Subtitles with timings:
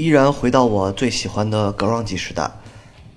[0.00, 2.50] 依然回到我最喜欢的 grunge 时代，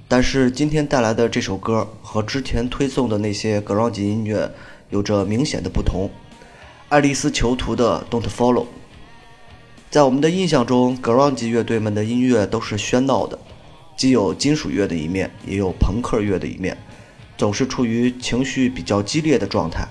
[0.10, 4.52] 但是今天带来的这首歌和之前推送的那些 grunge 音乐
[4.90, 6.10] 有着明显的不同。
[6.90, 8.66] 爱丽丝囚徒的 Don't Follow，
[9.90, 13.40] 在我们的印象中，grunge 乐队们的音乐都是喧闹的，
[13.96, 16.78] 既有金属乐的一面，也有朋克乐的一面，
[17.38, 19.88] 总是处于情绪比较激烈的状态。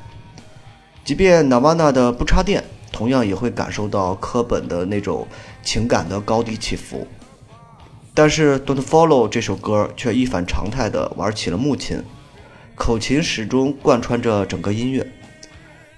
[1.07, 2.63] 即便 Nirvana 的不插电。
[2.93, 5.27] 同样也会感受到科本的那种
[5.63, 7.07] 情感的高低起伏，
[8.15, 12.05] 但是《Don't Follow》这首歌却一反常态地玩起了木琴，
[12.75, 15.11] 口琴始终贯穿着整个音乐，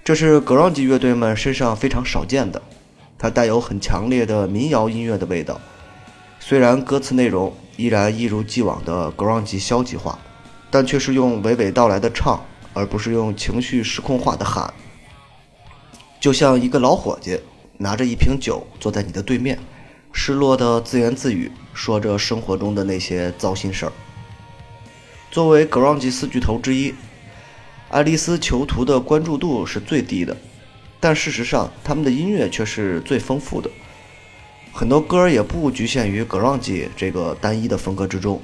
[0.03, 2.61] 这是 grunge 乐队们身上非常少见的。
[3.17, 5.59] 它带有很强烈的民谣音乐的味道，
[6.39, 10.17] 虽然歌词内容依然一如既往的 grunge 消极化，
[10.69, 12.43] 但却是用娓娓道来的唱，
[12.73, 14.73] 而不是用情绪失控化的喊。
[16.25, 17.39] 就像一个老伙计
[17.77, 19.59] 拿着一瓶酒坐在你的对面，
[20.11, 23.91] 失落的自言自语，说着生活中的那些糟心事儿。
[25.29, 26.95] 作为 grunge 四巨头之一，
[27.89, 30.35] 爱丽丝囚徒的关注度是最低的，
[30.99, 33.69] 但事实上他们的音乐却是最丰富的，
[34.73, 38.41] 很多歌也不局限于 grunge 这个单一的风格之中。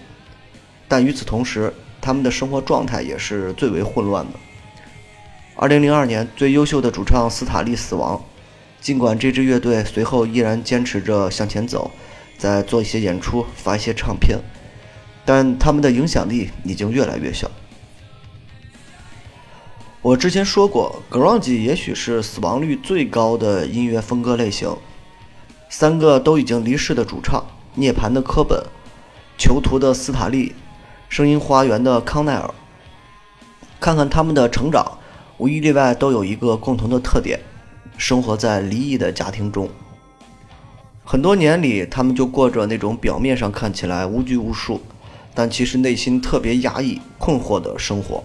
[0.87, 4.33] 但与此同时，他们的生活状态也是最为混乱的。
[5.55, 8.23] 二零零二年，最优秀的主唱斯塔利死亡。
[8.79, 11.91] 尽管这支乐队随后依然坚持着向前走，
[12.37, 14.39] 在做一些演出、发一些唱片，
[15.23, 17.51] 但他们的影响力已经越来越小。
[20.01, 24.75] 我之前说过，grunge 也许是死亡率最高的音乐风格类型。
[25.69, 28.65] 三个都已经离世的主唱：涅槃的科本、
[29.37, 30.55] 囚徒的斯塔利、
[31.07, 32.51] 声音花园的康奈尔。
[33.79, 34.97] 看看他们的成长。
[35.41, 37.39] 无一例外都有一个共同的特点：
[37.97, 39.67] 生活在离异的家庭中。
[41.03, 44.79] 很多年里，他们就过着那种表面上看起来无拘无束，
[45.33, 48.23] 但其实内心特别压抑、困惑的生活。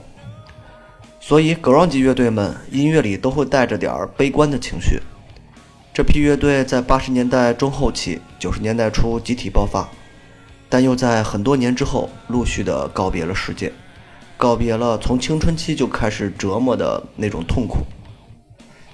[1.18, 5.00] 所以，grunge 乐队们音乐里都会带着点儿悲观的情绪。
[5.94, 9.88] 这批乐队在八十年代中后期、九十年代初集体爆发，
[10.68, 13.72] 但又在很多年之后陆续的告别了世界。
[14.36, 17.78] 告别了从青春期就开始折磨的那种痛苦，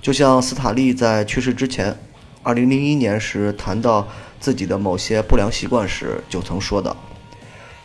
[0.00, 1.98] 就像斯塔利在去世之前
[2.44, 4.06] ，2001年时谈到
[4.38, 6.96] 自己的某些不良习惯时，就曾说道：“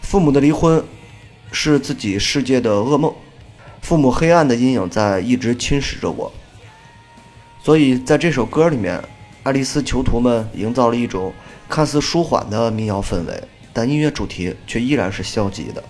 [0.01, 0.83] 父母的离婚
[1.51, 3.11] 是自己世界的噩梦，
[3.81, 6.31] 父母黑暗的阴影在一直侵蚀着我。”
[7.63, 9.03] 所以在这首歌里面，
[9.41, 11.33] 爱丽丝囚徒们营造了一种
[11.67, 15.83] 看似舒缓的民谣氛围，但音乐主题却依然是消极的。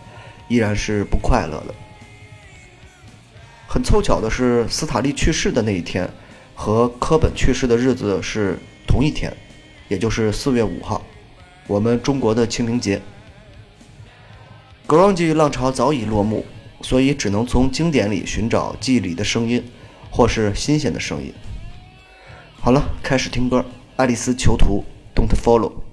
[0.48, 1.74] 依然是不快乐的。
[3.68, 6.10] 很凑巧的是，斯塔利去世的那一天，
[6.56, 8.58] 和科本去世的日子是
[8.88, 9.32] 同一天，
[9.90, 11.04] 也就是四月五号，
[11.68, 13.02] 我们中国的清明节。
[14.88, 16.46] grunge 浪潮早已落幕，
[16.82, 19.64] 所以只能从经典里寻找记忆里的声音，
[20.10, 21.34] 或是新鲜的声音。
[22.60, 23.60] 好了，开始听歌，
[23.98, 24.84] 《爱丽丝囚徒》
[25.20, 25.87] ，Don't Follow。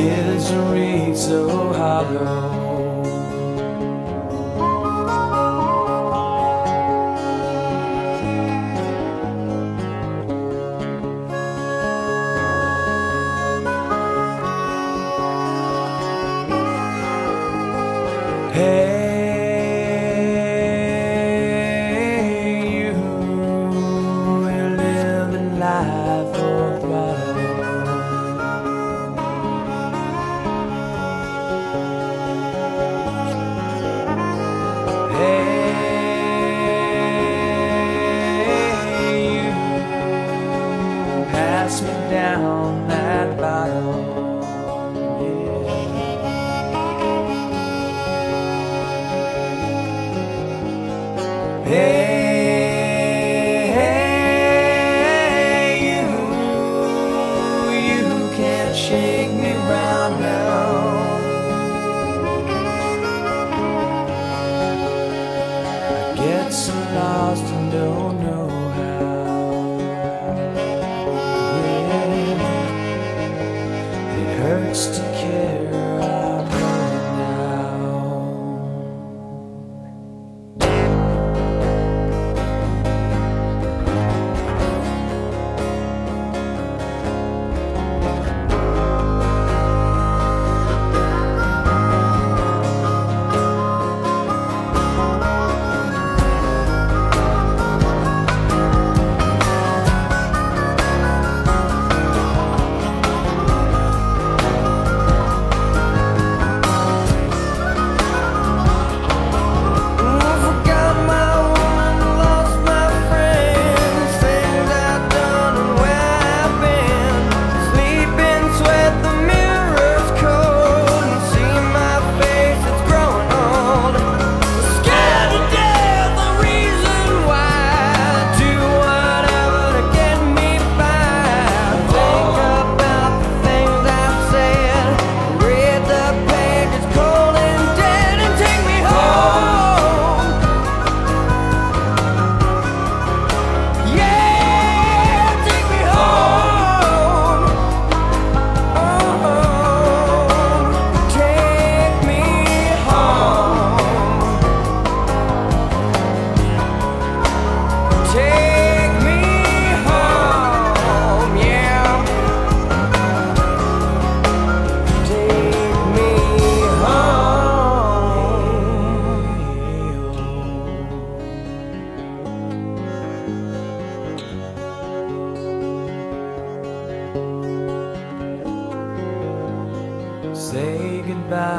[0.00, 0.50] is
[1.16, 2.67] so hollow.
[41.68, 44.27] cast me down that bottle.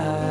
[0.01, 0.28] side.